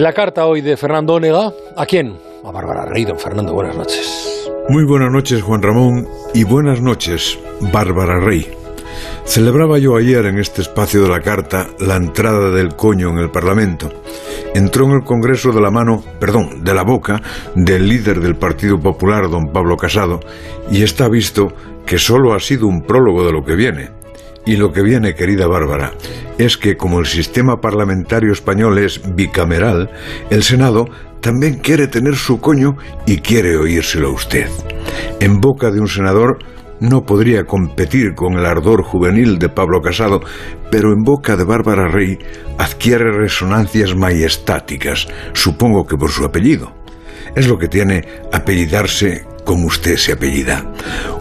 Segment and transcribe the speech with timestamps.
[0.00, 2.16] En la carta hoy de Fernando Onega, ¿a quién?
[2.42, 4.48] A Bárbara Rey, don Fernando, buenas noches.
[4.70, 7.38] Muy buenas noches, Juan Ramón, y buenas noches,
[7.70, 8.50] Bárbara Rey.
[9.26, 13.30] Celebraba yo ayer en este espacio de la carta la entrada del coño en el
[13.30, 13.92] Parlamento.
[14.54, 17.20] Entró en el Congreso de la mano, perdón, de la boca
[17.54, 20.20] del líder del Partido Popular, don Pablo Casado,
[20.70, 21.52] y está visto
[21.84, 23.99] que solo ha sido un prólogo de lo que viene.
[24.46, 25.92] Y lo que viene, querida Bárbara,
[26.38, 29.90] es que como el sistema parlamentario español es bicameral,
[30.30, 30.86] el Senado
[31.20, 34.48] también quiere tener su coño y quiere oírselo a usted.
[35.20, 36.38] En boca de un senador
[36.80, 40.20] no podría competir con el ardor juvenil de Pablo Casado,
[40.70, 42.18] pero en boca de Bárbara Rey
[42.58, 46.72] adquiere resonancias majestáticas, supongo que por su apellido.
[47.36, 50.64] Es lo que tiene apellidarse como usted se apellida.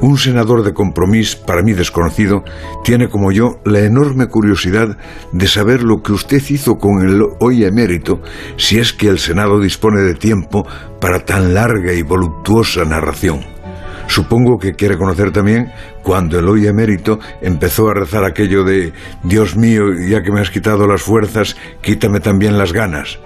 [0.00, 2.44] Un senador de compromiso, para mí desconocido,
[2.84, 4.96] tiene como yo la enorme curiosidad
[5.32, 8.20] de saber lo que usted hizo con el hoy emérito,
[8.56, 10.66] si es que el Senado dispone de tiempo
[11.00, 13.58] para tan larga y voluptuosa narración.
[14.08, 15.70] Supongo que quiere conocer también
[16.02, 20.50] cuando el hoy emérito empezó a rezar aquello de Dios mío, ya que me has
[20.50, 23.18] quitado las fuerzas, quítame también las ganas.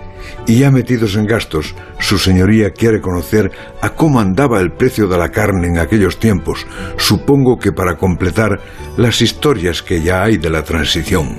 [0.47, 5.19] Y ya metidos en gastos, su señoría quiere conocer a cómo andaba el precio de
[5.19, 8.61] la carne en aquellos tiempos, supongo que para completar
[8.97, 11.39] las historias que ya hay de la transición.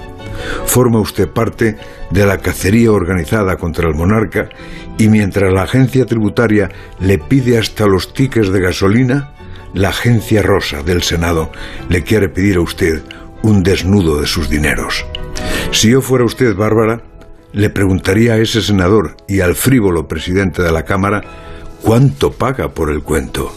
[0.66, 1.78] Forma usted parte
[2.10, 4.50] de la cacería organizada contra el monarca
[4.98, 9.34] y mientras la agencia tributaria le pide hasta los tickets de gasolina,
[9.74, 11.52] la agencia rosa del Senado
[11.90, 13.04] le quiere pedir a usted
[13.42, 15.06] un desnudo de sus dineros.
[15.72, 17.02] Si yo fuera usted, Bárbara,
[17.54, 21.22] le preguntaría a ese senador y al frívolo presidente de la Cámara
[21.82, 23.54] cuánto paga por el cuento.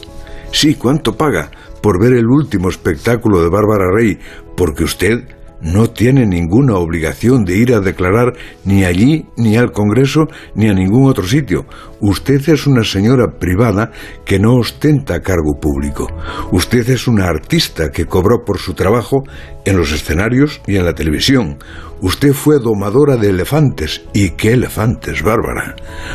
[0.52, 1.50] Sí, cuánto paga
[1.82, 4.18] por ver el último espectáculo de Bárbara Rey,
[4.56, 5.24] porque usted
[5.60, 10.74] no tiene ninguna obligación de ir a declarar ni allí, ni al Congreso, ni a
[10.74, 11.66] ningún otro sitio.
[12.00, 13.90] Usted es una señora privada
[14.24, 16.08] que no ostenta cargo público.
[16.52, 19.24] Usted es una artista que cobró por su trabajo
[19.64, 21.58] en los escenarios y en la televisión.
[22.00, 24.02] Usted fue domadora de elefantes.
[24.12, 25.74] ¿Y qué elefantes, Bárbara?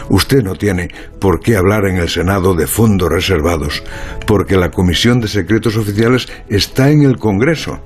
[0.10, 0.90] Usted no tiene
[1.20, 3.84] por qué hablar en el Senado de fondos reservados,
[4.28, 7.82] porque la Comisión de Secretos Oficiales está en el Congreso.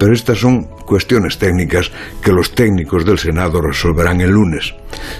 [0.00, 4.74] Pero estas son cuestiones técnicas que los técnicos del Senado resolverán el lunes.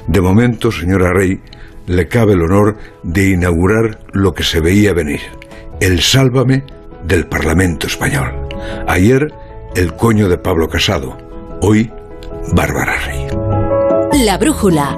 [0.07, 1.39] De momento, señora Rey,
[1.87, 5.21] le cabe el honor de inaugurar lo que se veía venir,
[5.83, 6.65] el sálvame
[7.05, 8.49] del Parlamento español.
[8.89, 9.29] Ayer,
[9.77, 11.15] el coño de Pablo Casado.
[11.61, 11.93] Hoy,
[12.55, 13.27] Bárbara Rey.
[14.25, 14.97] La brújula.